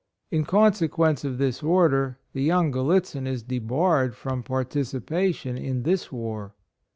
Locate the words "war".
6.11-6.55